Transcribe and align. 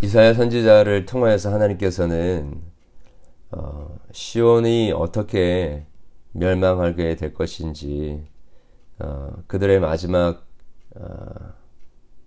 이사야 0.00 0.34
선지자를 0.34 1.06
통하여서 1.06 1.52
하나님께서는 1.52 2.62
어, 3.50 3.98
시온이 4.12 4.92
어떻게 4.92 5.86
멸망하게 6.32 7.16
될 7.16 7.34
것인지 7.34 8.24
어, 9.00 9.32
그들의 9.48 9.80
마지막 9.80 10.46
어, 10.94 11.04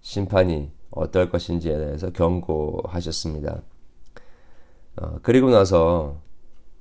심판이 0.02 0.70
어떨 0.90 1.30
것인지에 1.30 1.78
대해서 1.78 2.12
경고하셨습니다. 2.12 3.62
어, 4.98 5.20
그리고 5.22 5.50
나서 5.50 6.22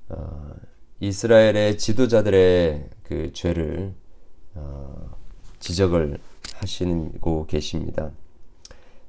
어, 0.08 0.54
이스라엘의 0.98 1.78
지도자들의 1.78 2.90
그 3.04 3.32
죄를 3.32 3.94
어, 4.54 5.10
지적을 5.60 6.18
하시고 6.56 7.46
계십니다. 7.46 8.10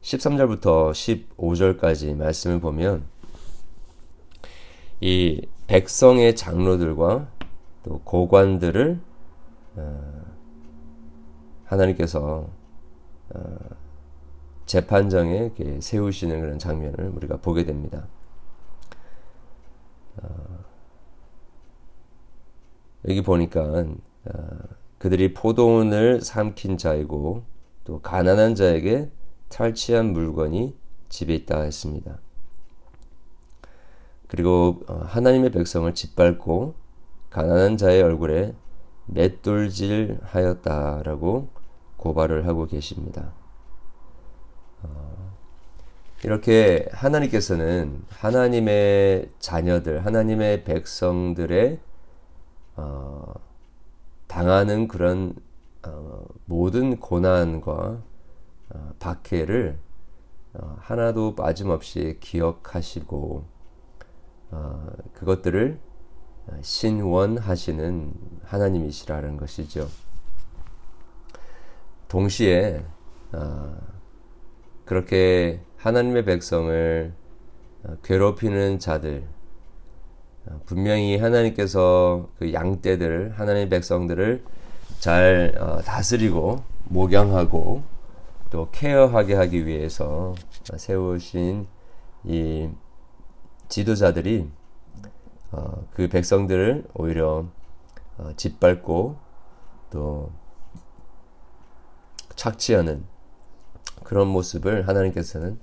13절부터 0.02 0.91
15절까지 1.38 2.15
말씀을 2.15 2.60
보면 2.60 3.05
이 5.00 5.47
백성의 5.68 6.36
장로들과 6.36 7.27
또 7.83 8.01
고관들을 8.01 9.00
어, 9.75 10.21
하나님께서 11.65 12.50
어, 13.29 13.55
재판정에 14.65 15.51
세우시는 15.79 16.41
그런 16.41 16.60
장면을 16.60 17.11
우리가 17.15 17.38
보게 17.38 17.65
됩니다. 17.65 18.07
어, 20.18 20.29
여기 23.07 23.24
보니까 23.24 23.86
그들이 24.99 25.33
포도원을 25.33 26.21
삼킨 26.21 26.77
자이고 26.77 27.43
또 27.83 28.02
가난한 28.02 28.54
자에게 28.54 29.10
탈취한 29.51 30.14
물건이 30.14 30.75
집에 31.10 31.36
있다 31.36 31.61
했습니다. 31.61 32.19
그리고 34.27 34.81
하나님의 34.88 35.52
백성을 35.52 35.94
짓밟고 35.94 36.75
가난한 37.30 37.77
자의 37.77 38.02
얼굴에 38.02 38.55
맷돌질 39.07 40.19
하였다라고 40.23 41.49
고발을 41.97 42.47
하고 42.47 42.66
계십니다. 42.66 43.33
어, 44.83 45.33
이렇게 46.23 46.88
하나님께서는 46.91 48.03
하나님의 48.09 49.31
자녀들, 49.39 50.05
하나님의 50.05 50.63
백성들의 50.63 51.79
어, 52.77 53.33
당하는 54.27 54.88
그런 54.88 55.35
어, 55.85 56.23
모든 56.45 56.99
고난과 56.99 58.02
어, 58.73 58.94
박해를 59.00 59.77
어, 60.53 60.77
하나도 60.80 61.36
빠짐없이 61.36 62.17
기억하시고 62.19 63.45
어, 64.52 64.88
그것들을 65.13 65.80
신원하시는 66.61 68.13
하나님이시라는 68.44 69.38
것이죠. 69.38 69.88
동시에 72.08 72.83
어, 73.31 73.78
그렇게 74.83 75.61
하나님의 75.78 76.25
백성을 76.25 77.13
어, 77.83 77.95
괴롭히는 78.03 78.80
자들 78.80 79.23
어, 80.45 80.59
분명히 80.66 81.17
하나님께서 81.17 82.30
그 82.38 82.52
양떼들 82.52 83.35
하나님의 83.38 83.69
백성들을 83.69 84.44
잘 85.00 85.56
다스리고 85.85 86.63
목양하고 86.83 87.81
또 88.52 88.69
케어하게 88.71 89.33
하기 89.33 89.66
위해서 89.66 90.35
세우신 90.77 91.66
이 92.25 92.69
지도자들이 93.69 94.49
그 95.94 96.07
백성들을 96.07 96.85
오히려 96.94 97.47
짓밟고 98.35 99.17
또 99.89 100.31
착취하는 102.35 103.03
그런 104.03 104.28
모습을 104.28 104.88
하나님께서는 104.88 105.59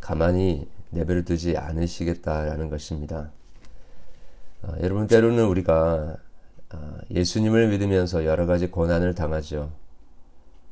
가만히 0.00 0.68
내버려 0.90 1.22
두지 1.22 1.56
않으시겠다라는 1.56 2.68
것입니다. 2.68 3.30
어, 4.62 4.74
여러분 4.80 5.06
때로는 5.06 5.46
우리가 5.46 6.16
어, 6.74 6.98
예수님을 7.10 7.68
믿으면서 7.68 8.24
여러 8.24 8.46
가지 8.46 8.68
고난을 8.70 9.14
당하죠. 9.14 9.72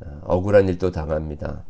어, 0.02 0.20
억울한 0.24 0.68
일도 0.68 0.90
당합니다. 0.90 1.64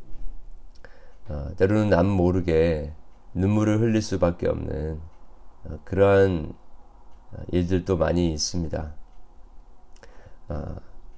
때로는 1.59 1.91
남 1.91 2.07
모르게 2.07 2.93
눈물을 3.35 3.81
흘릴 3.81 4.03
수밖에 4.03 4.49
없는 4.49 5.01
그러한 5.85 6.53
일들도 7.53 7.97
많이 7.97 8.33
있습니다. 8.33 8.93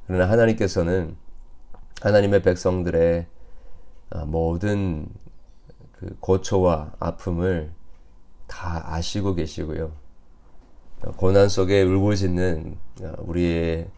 그러나 0.07 0.31
하나님께서는 0.31 1.17
하나님의 2.03 2.43
백성들의 2.43 3.27
어, 4.11 4.27
모든 4.27 5.09
그 5.93 6.17
고초와 6.21 6.93
아픔을 6.99 7.73
다 8.47 8.93
아시고 8.93 9.35
계시고요. 9.35 9.93
어, 11.03 11.13
고난 11.13 11.49
속에 11.49 11.83
울부짖는 11.83 12.77
어, 13.03 13.13
우리의 13.19 13.91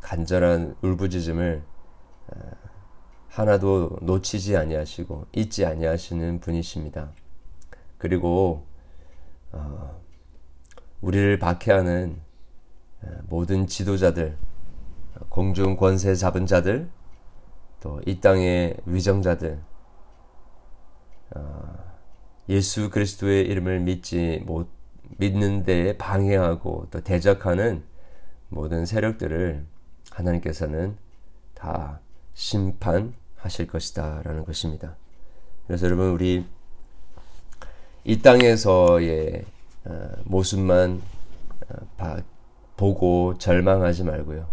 간절한 0.00 0.76
울부짖음을 0.80 1.62
하나도 3.28 3.98
놓치지 4.02 4.56
아니하시고 4.56 5.26
잊지 5.34 5.64
아니하시는 5.64 6.40
분이십니다. 6.40 7.12
그리고 7.98 8.66
우리를 11.00 11.38
박해하는 11.38 12.20
모든 13.28 13.66
지도자들, 13.66 14.36
공중 15.28 15.76
권세 15.76 16.14
잡은 16.14 16.46
자들, 16.46 16.90
또 17.80 18.00
이 18.06 18.20
땅의 18.20 18.76
위정자들 18.84 19.58
어, 21.34 21.74
예수 22.48 22.90
그리스도의 22.90 23.46
이름을 23.46 23.80
믿지 23.80 24.42
못 24.44 24.68
믿는 25.18 25.64
데 25.64 25.96
방해하고 25.96 26.88
또 26.90 27.00
대적하는 27.00 27.82
모든 28.48 28.84
세력들을 28.84 29.64
하나님께서는 30.10 30.96
다 31.54 32.00
심판하실 32.40 33.66
것이다 33.70 34.22
라는 34.24 34.46
것입니다. 34.46 34.96
그래서 35.66 35.84
여러분 35.86 36.08
우리 36.08 36.46
이 38.02 38.22
땅에서의 38.22 39.44
어, 39.84 40.08
모습만 40.24 41.02
어, 41.98 42.16
보고 42.78 43.36
절망하지 43.36 44.04
말고요. 44.04 44.46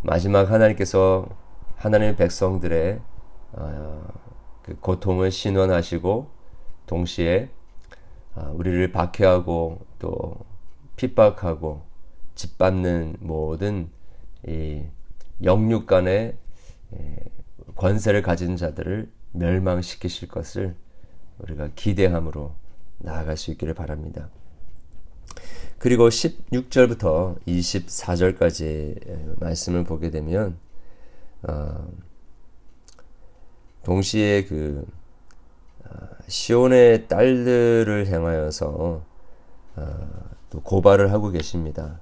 마지막 0.00 0.50
하나님께서 0.50 1.28
하나님의 1.76 2.16
백성들의 2.16 3.00
어, 3.52 4.08
그 4.62 4.76
고통을 4.80 5.30
신원하시고 5.30 6.30
동시에 6.86 7.50
어, 8.36 8.54
우리를 8.54 8.90
박해하고 8.92 9.84
또 9.98 10.34
핍박하고 10.96 11.82
짓밟는 12.36 13.16
모든 13.20 13.90
이 14.48 14.82
영육 15.44 15.86
간의 15.86 16.38
권세를 17.76 18.22
가진 18.22 18.56
자들을 18.56 19.10
멸망시키실 19.32 20.28
것을 20.28 20.76
우리가 21.38 21.70
기대함으로 21.74 22.54
나아갈 22.98 23.36
수 23.36 23.50
있기를 23.50 23.74
바랍니다. 23.74 24.30
그리고 25.78 26.08
16절부터 26.08 27.38
24절까지 27.46 29.38
말씀을 29.38 29.84
보게 29.84 30.10
되면 30.10 30.58
어, 31.42 31.86
동시에 33.82 34.44
그 34.44 34.86
어, 35.84 35.88
시온의 36.26 37.08
딸들을 37.08 38.10
향하여서 38.10 39.04
어, 39.76 40.08
또 40.50 40.62
고발을 40.62 41.12
하고 41.12 41.30
계십니다. 41.30 42.00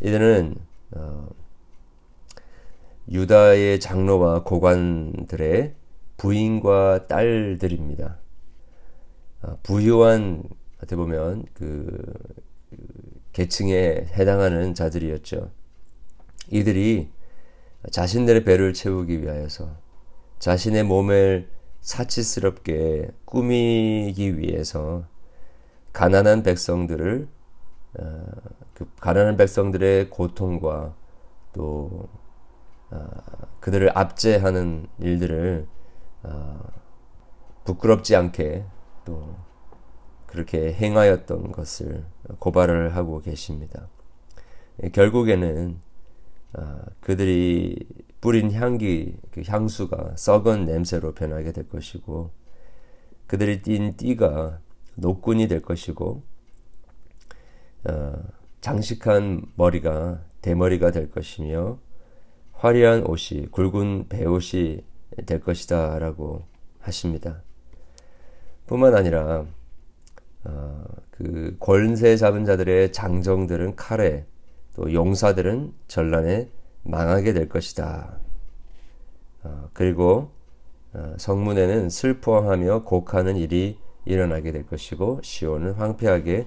이들은 0.00 0.56
어, 0.92 1.28
유다의 3.10 3.80
장로와 3.80 4.44
고관들의 4.44 5.74
부인과 6.16 7.06
딸들입니다. 7.08 8.18
어, 9.42 9.58
부유한 9.62 10.42
어떻게 10.76 10.96
보면 10.96 11.44
그, 11.54 11.86
그 12.70 12.76
계층에 13.32 14.06
해당하는 14.12 14.74
자들이었죠. 14.74 15.50
이들이 16.50 17.10
자신들의 17.90 18.44
배를 18.44 18.74
채우기 18.74 19.22
위하여서 19.22 19.76
자신의 20.38 20.84
몸을 20.84 21.48
사치스럽게 21.80 23.10
꾸미기 23.24 24.38
위해서 24.38 25.04
가난한 25.92 26.42
백성들을 26.42 27.28
어, 27.98 28.26
그 28.74 28.88
가난한 29.00 29.36
백성들의 29.36 30.10
고통과 30.10 30.94
또 31.52 32.08
어, 32.08 32.19
그들을 33.60 33.96
압제하는 33.96 34.86
일들을 34.98 35.66
어, 36.22 36.60
부끄럽지 37.64 38.16
않게 38.16 38.64
또 39.04 39.36
그렇게 40.26 40.72
행하였던 40.72 41.52
것을 41.52 42.04
고발을 42.38 42.94
하고 42.96 43.20
계십니다. 43.20 43.88
결국에는 44.92 45.80
아, 46.52 46.84
그들이 47.00 47.76
뿌린 48.20 48.52
향기, 48.52 49.16
그 49.30 49.42
향수가 49.46 50.16
썩은 50.16 50.66
냄새로 50.66 51.14
변하게 51.14 51.52
될 51.52 51.68
것이고, 51.68 52.30
그들이 53.26 53.62
띈 53.62 53.96
띠가 53.96 54.60
노꾼이 54.96 55.46
될 55.48 55.62
것이고, 55.62 56.22
어, 57.88 58.12
장식한 58.60 59.46
머리가 59.54 60.24
대머리가 60.42 60.90
될 60.90 61.10
것이며, 61.10 61.78
화려한 62.60 63.06
옷이 63.06 63.46
굵은 63.50 64.08
배옷이 64.10 64.84
될 65.24 65.40
것이다 65.40 65.98
라고 65.98 66.42
하십니다. 66.78 67.42
뿐만 68.66 68.94
아니라, 68.94 69.46
어, 70.44 70.84
그 71.10 71.56
권세 71.58 72.16
잡은 72.18 72.44
자들의 72.44 72.92
장정들은 72.92 73.76
칼에, 73.76 74.26
또 74.76 74.92
용사들은 74.92 75.72
전란에 75.88 76.50
망하게 76.82 77.32
될 77.32 77.48
것이다. 77.48 78.18
어, 79.42 79.70
그리고 79.72 80.30
어, 80.92 81.14
성문에는 81.16 81.88
슬퍼하며 81.88 82.84
곡하는 82.84 83.36
일이 83.36 83.78
일어나게 84.04 84.52
될 84.52 84.66
것이고 84.66 85.20
시온은 85.22 85.72
황폐하게 85.72 86.46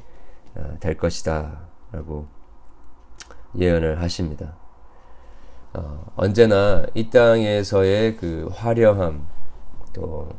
어, 0.55 0.77
될 0.79 0.95
것이다. 0.95 1.69
라고 1.91 2.27
예언을 3.57 3.99
하십니다. 4.01 4.62
어, 5.73 6.05
언제나 6.15 6.85
이 6.93 7.09
땅에서의 7.09 8.17
그 8.17 8.49
화려함, 8.53 9.25
또 9.93 10.29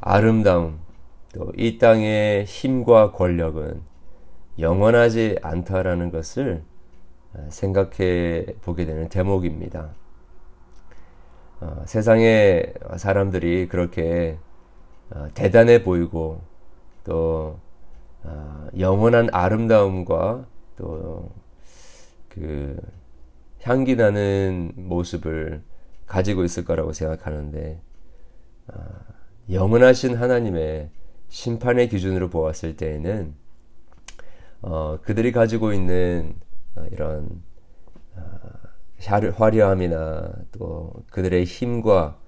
아름다움, 0.00 0.80
또 1.32 1.52
이 1.56 1.78
땅의 1.78 2.44
힘과 2.46 3.12
권력은 3.12 3.82
영원하지 4.58 5.38
않다라는 5.42 6.10
것을 6.10 6.64
생각해 7.50 8.46
보게 8.62 8.86
되는 8.86 9.08
대목입니다. 9.10 9.90
어, 11.60 11.82
세상의 11.86 12.72
사람들이 12.96 13.68
그렇게 13.68 14.38
어, 15.10 15.28
대단해 15.34 15.82
보이고 15.82 16.40
또 17.04 17.58
어, 18.22 18.66
영원한 18.78 19.28
아름다움과 19.32 20.46
또그 20.76 22.76
향기 23.66 23.96
나는 23.96 24.70
모습을 24.76 25.60
가지고 26.06 26.44
있을 26.44 26.64
거라고 26.64 26.92
생각하는데 26.92 27.82
어, 28.68 28.74
영원하신 29.50 30.14
하나님의 30.14 30.90
심판의 31.28 31.88
기준으로 31.88 32.30
보았을 32.30 32.76
때에는 32.76 33.34
어, 34.62 35.00
그들이 35.02 35.32
가지고 35.32 35.72
있는 35.72 36.36
어, 36.76 36.86
이런 36.92 37.42
어, 38.14 39.32
화려함이나 39.34 40.32
또 40.52 40.92
그들의 41.10 41.44
힘과 41.44 42.20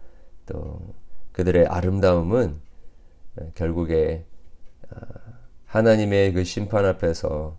또 0.45 0.93
그들의 1.31 1.67
아름다움은 1.67 2.61
어, 3.37 3.53
결국에 3.55 4.27
하나님의 5.67 6.33
그 6.33 6.43
심판 6.43 6.85
앞에서 6.85 7.59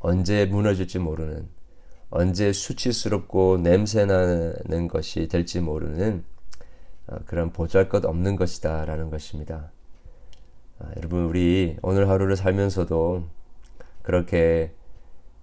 언제 0.00 0.44
무너질지 0.46 0.98
모르는 0.98 1.48
언제 2.10 2.52
수치스럽고 2.52 3.58
냄새나는 3.58 4.88
것이 4.88 5.28
될지 5.28 5.60
모르는 5.60 6.24
그런 7.26 7.52
보잘것 7.52 8.04
없는 8.04 8.36
것이다 8.36 8.84
라는 8.84 9.10
것입니다. 9.10 9.70
여러분 10.96 11.24
우리 11.24 11.76
오늘 11.82 12.08
하루를 12.08 12.36
살면서도 12.36 13.28
그렇게 14.02 14.72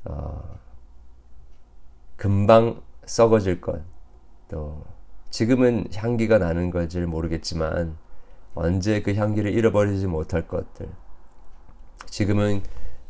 어, 0.05 0.59
금방 2.15 2.81
썩어질 3.05 3.61
것, 3.61 3.81
또 4.49 4.83
지금은 5.29 5.87
향기가 5.93 6.37
나는 6.37 6.71
건지 6.71 6.99
모르겠지만 7.01 7.97
언제 8.53 9.01
그 9.01 9.13
향기를 9.13 9.51
잃어버리지 9.51 10.07
못할 10.07 10.47
것들. 10.47 10.87
지금은 12.05 12.61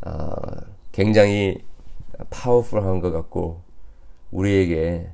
어, 0.02 0.28
굉장히 0.92 1.64
파워풀한 2.30 3.00
것 3.00 3.12
같고 3.12 3.64
우리에게 4.32 5.12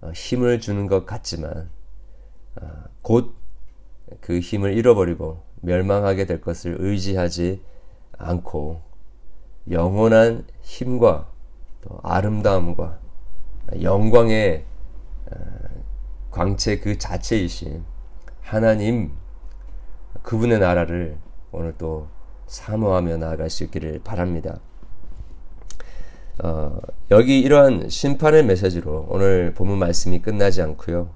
어, 0.00 0.10
힘을 0.12 0.60
주는 0.60 0.86
것 0.86 1.06
같지만 1.06 1.70
어, 2.60 2.66
곧그 3.02 4.40
힘을 4.40 4.76
잃어버리고 4.76 5.42
멸망하게 5.62 6.26
될 6.26 6.40
것을 6.40 6.76
의지하지 6.78 7.62
않고 8.16 8.82
영원한 9.70 10.46
힘과 10.62 11.30
또 11.82 12.00
아름다움과 12.02 12.98
영광의 13.82 14.64
어, 15.30 15.36
광채 16.30 16.78
그 16.78 16.98
자체이신 16.98 17.84
하나님 18.40 19.12
그분의 20.22 20.58
나라를 20.58 21.18
오늘 21.52 21.74
또 21.78 22.08
사모하며 22.46 23.18
나아갈 23.18 23.48
수 23.50 23.64
있기를 23.64 24.00
바랍니다. 24.02 24.60
어, 26.42 26.78
여기 27.10 27.40
이러한 27.40 27.90
심판의 27.90 28.44
메시지로 28.44 29.08
오늘 29.10 29.52
본문 29.52 29.78
말씀이 29.78 30.22
끝나지 30.22 30.62
않고요. 30.62 31.10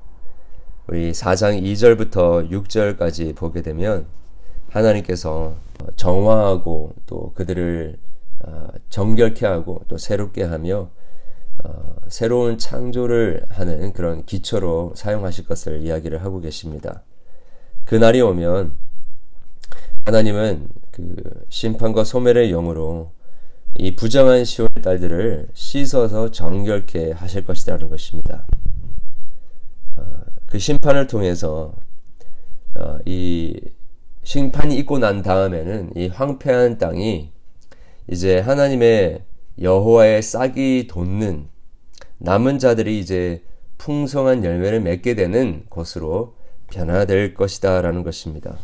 우리 0.87 1.13
4장 1.13 1.63
2절부터 1.63 2.51
6절까지 2.51 3.35
보게 3.35 3.63
되면 3.63 4.07
하나님께서 4.69 5.55
정화하고 5.97 6.93
또 7.07 7.33
그들을 7.35 7.97
어, 8.41 8.69
정결케 8.91 9.47
하고 9.47 9.83
또 9.89 9.97
새롭게 9.97 10.43
하며 10.43 10.91
어, 11.65 11.97
새로운 12.09 12.59
창조를 12.59 13.47
하는 13.49 13.95
그런 13.95 14.27
기초로 14.27 14.93
사용하실 14.95 15.47
것을 15.47 15.81
이야기를 15.81 16.23
하고 16.23 16.41
계십니다. 16.41 17.03
그날이 17.87 18.21
오면 18.21 18.73
하나님은 20.05 20.69
그 20.91 21.47
심판과 21.49 22.05
소멸의 22.05 22.51
영으로 22.51 23.14
이 23.77 23.97
부정한 23.97 24.45
시온 24.45 24.69
딸들을 24.83 25.49
씻어서 25.53 26.31
정결케 26.31 27.13
하실 27.13 27.45
것이라는 27.45 27.89
것입니다. 27.89 28.47
어, 29.97 30.03
그 30.47 30.59
심판을 30.59 31.07
통해서 31.07 31.75
이 33.05 33.61
심판이 34.23 34.77
있고 34.79 34.99
난 34.99 35.23
다음에는 35.23 35.93
이 35.97 36.09
황폐한 36.09 36.79
땅이 36.79 37.31
이제 38.11 38.39
하나님의 38.41 39.25
여호와의 39.61 40.23
싹이 40.23 40.87
돋는 40.89 41.49
남은 42.19 42.59
자들이 42.59 42.99
이제 42.99 43.43
풍성한 43.79 44.45
열매를 44.45 44.81
맺게 44.81 45.15
되는 45.15 45.65
곳으로 45.69 46.37
변화될 46.71 47.35
것이다라는 47.35 48.03
것입니다. 48.03 48.57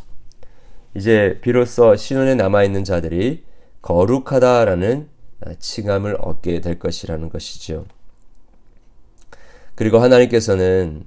이제 0.94 1.38
비로소 1.42 1.94
신혼에 1.94 2.34
남아 2.34 2.64
있는 2.64 2.84
자들이 2.84 3.44
거룩하다라는 3.82 5.08
칭함을 5.58 6.16
얻게 6.20 6.60
될 6.60 6.78
것이라는 6.78 7.28
것이죠. 7.30 7.86
그리고 9.74 9.98
하나님께서는 9.98 11.04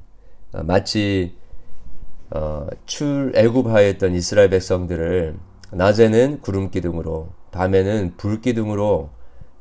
마치 0.52 1.36
어, 2.32 2.68
출애굽하였던 2.88 4.16
이스라엘 4.16 4.50
백성들을 4.50 5.38
낮에는 5.72 6.42
구름 6.42 6.72
기둥으로 6.72 7.30
밤에는 7.52 8.16
불 8.18 8.42
기둥으로 8.42 9.12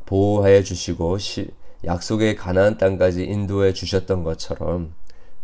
보호해 0.07 0.63
주시고 0.63 1.19
시, 1.19 1.51
약속의 1.85 2.37
가나안 2.37 2.79
땅까지 2.79 3.25
인도해 3.25 3.75
주셨던 3.75 4.23
것처럼 4.23 4.95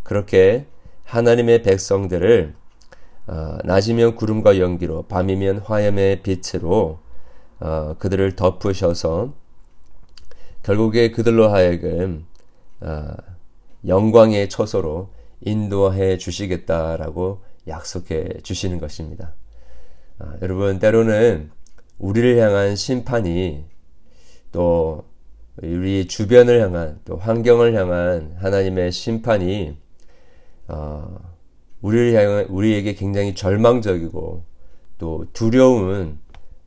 그렇게 0.03 0.67
하나님의 1.05 1.63
백성들을 1.63 2.55
어, 3.27 3.59
낮이면 3.65 4.17
구름과 4.17 4.59
연기로 4.59 5.03
밤이면 5.03 5.59
화염의 5.59 6.23
빛으로 6.23 7.01
어, 7.61 7.95
그들을 7.99 8.37
덮으셔서 8.37 9.35
결국에 10.63 11.11
그들로 11.11 11.49
하여금 11.49 12.27
어, 12.81 13.09
영광의 13.87 14.49
처소로 14.49 15.11
인도해 15.41 16.19
주시겠다라고 16.19 17.43
약속해 17.67 18.29
주시는 18.43 18.79
것입니다. 18.79 19.35
아, 20.19 20.37
여러분 20.43 20.79
때로는 20.79 21.51
우리를 21.99 22.39
향한 22.39 22.77
심판이 22.77 23.65
또 24.53 25.05
우리 25.63 26.07
주변을 26.07 26.61
향한 26.61 27.01
또 27.05 27.17
환경을 27.17 27.75
향한 27.75 28.37
하나님의 28.39 28.93
심판이 28.93 29.77
어, 30.69 31.19
우리를 31.81 32.15
향한 32.15 32.45
우리에게 32.47 32.95
굉장히 32.95 33.35
절망적이고 33.35 34.45
또 34.99 35.27
두려운 35.33 36.19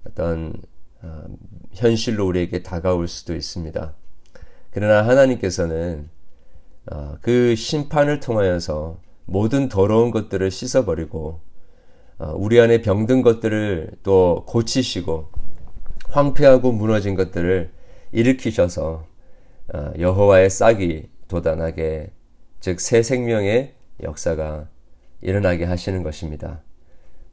어떤 0.07 0.53
어, 0.53 0.70
현실로 1.73 2.27
우리에게 2.27 2.63
다가올 2.63 3.07
수도 3.07 3.35
있습니다. 3.35 3.93
그러나 4.71 5.07
하나님께서는 5.07 6.09
어, 6.91 7.17
그 7.21 7.55
심판을 7.55 8.19
통하여서 8.19 8.99
모든 9.25 9.69
더러운 9.69 10.11
것들을 10.11 10.49
씻어버리고 10.49 11.41
어, 12.17 12.33
우리 12.35 12.59
안에 12.59 12.81
병든 12.81 13.21
것들을 13.21 13.91
또 14.03 14.43
고치시고 14.47 15.29
황폐하고 16.09 16.71
무너진 16.71 17.15
것들을 17.15 17.71
일으키셔서 18.11 19.05
어, 19.73 19.93
여호와의 19.97 20.49
싹이 20.49 21.09
돋아나게 21.27 22.11
즉 22.59 22.79
새 22.79 23.01
생명의 23.01 23.73
역사가 24.03 24.67
일어나게 25.21 25.65
하시는 25.65 26.03
것입니다. 26.03 26.61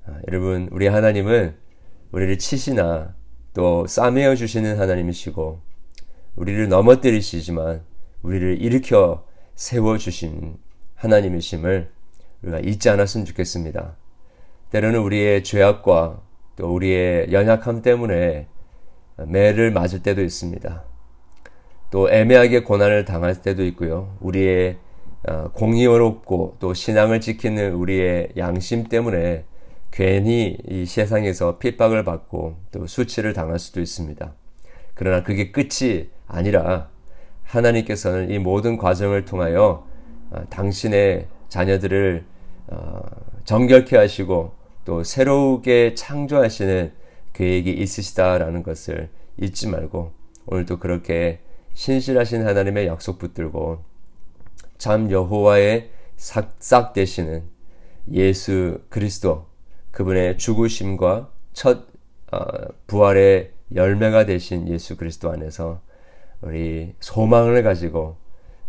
아, 0.07 0.21
여러분 0.29 0.69
우리 0.73 0.87
하나님은 0.87 1.55
우리를 2.13 2.39
치시나 2.39 3.15
또 3.55 3.87
싸매어 3.87 4.35
주시는 4.35 4.79
하나님이시고 4.79 5.61
우리를 6.37 6.69
넘어뜨리시지만 6.69 7.83
우리를 8.23 8.61
일으켜 8.61 9.25
세워 9.55 9.99
주신 9.99 10.57
하나님이심을 10.95 11.91
우리가 12.43 12.61
잊지 12.61 12.89
않았으면 12.91 13.25
좋겠습니다. 13.27 13.97
때로는 14.71 15.01
우리의 15.01 15.43
죄악과 15.45 16.23
또 16.57 16.75
우리의 16.75 17.33
연약함 17.33 17.83
때문에 17.83 18.47
매를 19.27 19.73
맞을 19.73 20.03
때도 20.03 20.23
있습니다. 20.23 20.85
또 21.91 22.11
애매하게 22.11 22.63
고난을 22.63 23.05
당할 23.05 23.41
때도 23.41 23.65
있고요. 23.67 24.17
우리의 24.21 24.79
어, 25.29 25.51
공의롭고 25.53 26.57
또 26.61 26.75
신앙을 26.75 27.21
지키는 27.21 27.75
우리의 27.75 28.31
양심 28.37 28.85
때문에 28.85 29.45
괜히 29.91 30.59
이 30.69 30.87
세상에서 30.87 31.59
핍박을 31.59 32.05
받고 32.05 32.57
또 32.71 32.87
수치를 32.87 33.33
당할 33.33 33.59
수도 33.59 33.81
있습니다. 33.81 34.33
그러나 34.95 35.23
그게 35.23 35.51
끝이 35.51 36.11
아니라 36.27 36.91
하나님께서는 37.45 38.31
이 38.31 38.39
모든 38.39 38.77
과정을 38.77 39.25
통하여 39.25 39.87
어, 40.31 40.45
당신의 40.51 41.27
자녀들을 41.49 42.25
어, 42.69 43.01
정결케 43.45 43.97
하시고 43.97 44.53
또 44.85 45.03
새롭게 45.05 45.95
창조하시는 45.95 46.93
계획이 47.33 47.71
있으시다라는 47.73 48.63
것을 48.63 49.09
잊지 49.39 49.69
말고 49.69 50.13
오늘도 50.47 50.79
그렇게 50.79 51.41
신실하신 51.75 52.47
하나님의 52.47 52.87
약속 52.87 53.19
붙들고 53.19 53.85
참 54.77 55.11
여호와의 55.11 55.91
싹싹 56.17 56.93
되시는 56.93 57.45
예수 58.13 58.81
그리스도 58.89 59.48
그분의 59.99 60.39
죽으심과 60.39 61.29
첫 61.53 61.89
어, 62.31 62.39
부활의 62.87 63.51
열매가 63.75 64.27
되신 64.27 64.69
예수 64.69 64.97
그리스도 64.97 65.33
안에서 65.33 65.81
우리 66.41 66.95
소망을 67.01 67.65
가지고 67.65 68.17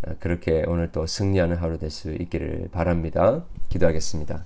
어, 0.07 0.13
그렇게 0.19 0.63
오늘 0.65 0.91
또 0.91 1.05
승리하는 1.05 1.57
하루 1.57 1.77
될 1.77 1.91
수 1.91 2.11
있기를 2.11 2.69
바랍니다. 2.71 3.45
기도하겠습니다. 3.69 4.43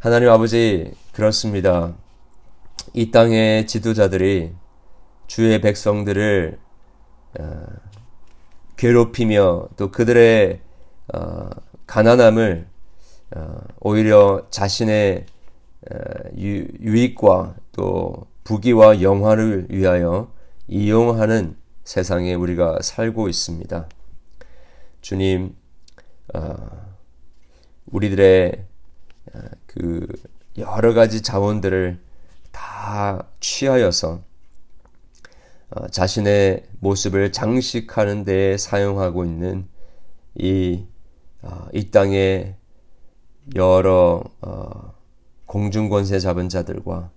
하나님 0.00 0.30
아버지 0.30 0.92
그렇습니다. 1.12 1.94
이 2.92 3.12
땅의 3.12 3.68
지도자들이 3.68 4.52
주의 5.28 5.60
백성들을 5.60 6.58
어, 7.38 7.66
괴롭히며 8.76 9.68
또 9.76 9.92
그들의 9.92 10.60
어, 11.14 11.48
가난함을 11.86 12.66
어, 13.36 13.60
오히려 13.78 14.48
자신의 14.50 15.26
어, 15.26 15.39
유, 16.38 16.66
유익과 16.80 17.56
또 17.72 18.26
부귀와 18.44 19.02
영화를 19.02 19.66
위하여 19.70 20.32
이용하는 20.68 21.56
세상에 21.84 22.34
우리가 22.34 22.78
살고 22.82 23.28
있습니다. 23.28 23.88
주님, 25.00 25.56
어, 26.34 26.56
우리들의 27.86 28.64
어, 29.34 29.38
그 29.66 30.06
여러 30.58 30.94
가지 30.94 31.22
자원들을 31.22 31.98
다 32.52 33.26
취하여서 33.40 34.22
어, 35.70 35.88
자신의 35.88 36.64
모습을 36.80 37.32
장식하는 37.32 38.24
데 38.24 38.56
사용하고 38.56 39.24
있는 39.24 39.68
이, 40.34 40.84
어, 41.42 41.68
이 41.72 41.90
땅의 41.90 42.56
여러 43.54 44.22
어, 44.40 44.94
공중권세 45.50 46.20
잡은 46.20 46.48
자들과 46.48 47.10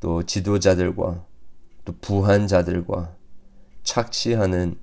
또 0.00 0.24
지도자들과 0.24 1.24
또 1.84 1.94
부한 2.00 2.48
자들과 2.48 3.14
착취하는 3.84 4.76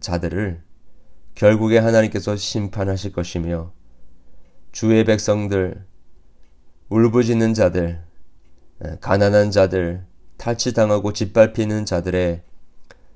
자들을 0.00 0.62
결국에 1.34 1.78
하나님께서 1.78 2.36
심판하실 2.36 3.14
것이며 3.14 3.72
주의 4.70 5.02
백성들, 5.02 5.86
울부짖는 6.90 7.54
자들, 7.54 8.04
가난한 9.00 9.50
자들, 9.50 10.04
탈취당하고 10.36 11.14
짓밟히는 11.14 11.86
자들의 11.86 12.42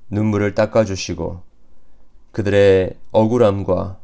눈물을 0.09 0.55
닦아주시고 0.55 1.43
그들의 2.33 2.99
억울함과 3.13 4.01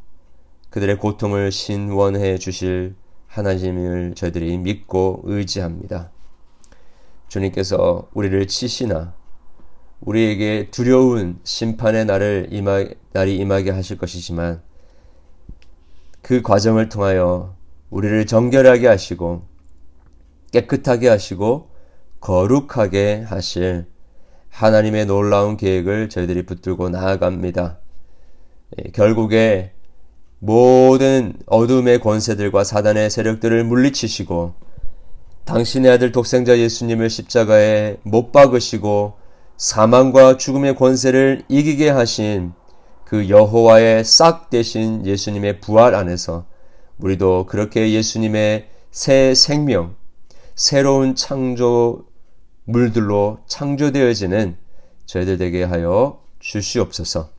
그들의 0.69 0.99
고통을 0.99 1.51
신원해 1.51 2.37
주실 2.37 2.93
하나님을 3.33 4.13
저희들이 4.15 4.57
믿고 4.59 5.21
의지합니다. 5.23 6.11
주님께서 7.29 8.07
우리를 8.13 8.47
치시나 8.47 9.15
우리에게 10.01 10.69
두려운 10.69 11.39
심판의 11.43 12.05
날을 12.05 12.49
임하, 12.51 12.85
날이 13.11 13.37
임하게 13.37 13.71
하실 13.71 13.97
것이지만 13.97 14.61
그 16.21 16.43
과정을 16.43 16.89
통하여 16.89 17.55
우리를 17.89 18.25
정결하게 18.27 18.87
하시고 18.87 19.47
깨끗하게 20.51 21.09
하시고 21.09 21.71
거룩하게 22.19 23.23
하실 23.23 23.87
하나님의 24.49 25.07
놀라운 25.07 25.57
계획을 25.57 26.09
저희들이 26.09 26.45
붙들고 26.45 26.89
나아갑니다. 26.89 27.79
예, 28.77 28.91
결국에 28.91 29.72
모든 30.45 31.35
어둠의 31.45 32.01
권세들과 32.01 32.65
사단의 32.65 33.09
세력들을 33.09 33.63
물리치시고 33.63 34.53
당신의 35.45 35.89
아들 35.89 36.11
독생자 36.11 36.59
예수님을 36.59 37.09
십자가에 37.09 37.95
못 38.03 38.33
박으시고 38.33 39.13
사망과 39.55 40.35
죽음의 40.35 40.75
권세를 40.75 41.43
이기게 41.47 41.89
하신 41.89 42.51
그 43.05 43.29
여호와의 43.29 44.03
싹 44.03 44.49
대신 44.49 45.05
예수님의 45.05 45.61
부활 45.61 45.95
안에서 45.95 46.45
우리도 46.97 47.45
그렇게 47.45 47.93
예수님의 47.93 48.67
새 48.91 49.33
생명, 49.35 49.95
새로운 50.55 51.15
창조 51.15 52.03
물들로 52.65 53.39
창조되어지는 53.47 54.57
저희들 55.05 55.37
되게 55.37 55.63
하여 55.63 56.21
주시옵소서. 56.39 57.29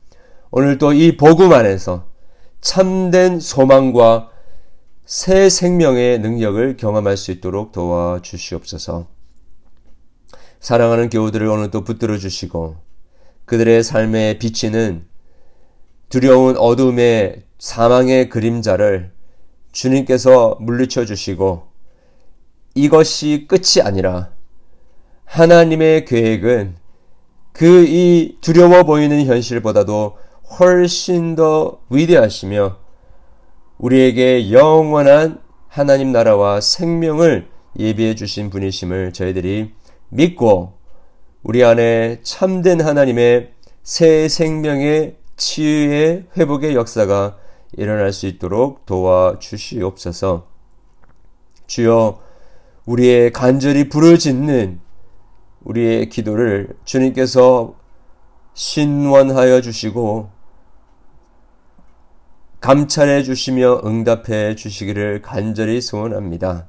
오늘도 0.49 0.93
이 0.93 1.17
복음 1.17 1.53
안에서 1.53 2.14
참된 2.65 3.39
소망과 3.39 4.31
새 5.05 5.49
생명의 5.49 6.17
능력을 6.17 6.77
경험할 6.77 7.15
수 7.15 7.29
있도록 7.29 7.71
도와주시옵소서. 7.71 9.05
사랑하는 10.59 11.11
교우들을 11.11 11.45
오늘도 11.47 11.83
붙들어 11.83 12.17
주시고 12.17 12.77
그들의 13.45 13.83
삶에 13.83 14.39
비치는 14.39 15.05
두려운 16.09 16.57
어둠의 16.57 17.43
사망의 17.59 18.29
그림자를 18.29 19.11
주님께서 19.71 20.57
물리쳐 20.59 21.05
주시고 21.05 21.67
이것이 22.73 23.45
끝이 23.47 23.83
아니라 23.83 24.31
하나님의 25.25 26.05
계획은 26.05 26.77
그 27.53 27.85
이 27.87 28.37
두려워 28.41 28.83
보이는 28.83 29.23
현실보다도 29.23 30.17
훨씬 30.59 31.35
더 31.35 31.79
위대하시며 31.89 32.77
우리에게 33.77 34.51
영원한 34.51 35.41
하나님 35.67 36.11
나라와 36.11 36.61
생명을 36.61 37.47
예비해 37.77 38.15
주신 38.15 38.49
분이심을 38.49 39.11
저희들이 39.11 39.73
믿고 40.09 40.73
우리 41.43 41.63
안에 41.63 42.21
참된 42.23 42.79
하나님의 42.81 43.51
새 43.83 44.27
생명의 44.29 45.17
치유의 45.35 46.27
회복의 46.37 46.75
역사가 46.75 47.37
일어날 47.73 48.13
수 48.13 48.25
있도록 48.25 48.85
도와 48.85 49.37
주시옵소서. 49.39 50.47
주여 51.67 52.21
우리의 52.85 53.33
간절히 53.33 53.89
부르짖는 53.89 54.79
우리의 55.63 56.09
기도를 56.09 56.69
주님께서 56.85 57.75
신원하여 58.53 59.61
주시고 59.61 60.34
감찰해 62.65 63.21
주시며 63.21 63.81
응답해 63.85 64.55
주시기를 64.55 65.21
간절히 65.21 65.81
소원합니다. 65.81 66.67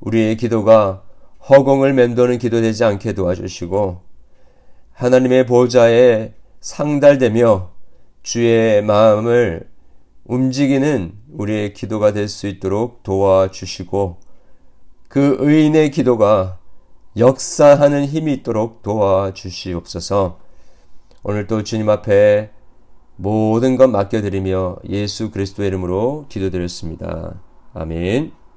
우리의 0.00 0.38
기도가 0.38 1.02
허공을 1.50 1.92
맴도는 1.92 2.38
기도되지 2.38 2.82
않게 2.84 3.12
도와주시고 3.12 4.00
하나님의 4.94 5.44
보좌에 5.44 6.32
상달되며 6.62 7.72
주의 8.22 8.82
마음을 8.82 9.68
움직이는 10.24 11.12
우리의 11.30 11.74
기도가 11.74 12.14
될 12.14 12.26
수 12.26 12.46
있도록 12.46 13.02
도와주시고 13.02 14.16
그 15.08 15.36
의인의 15.40 15.90
기도가 15.90 16.58
역사하는 17.18 18.06
힘이 18.06 18.32
있도록 18.32 18.82
도와주시옵소서. 18.82 20.40
오늘도 21.22 21.64
주님 21.64 21.90
앞에 21.90 22.61
모든 23.16 23.76
것 23.76 23.88
맡겨드리며 23.88 24.76
예수 24.88 25.30
그리스도의 25.30 25.68
이름으로 25.68 26.26
기도드렸습니다. 26.28 27.40
아멘. 27.74 28.41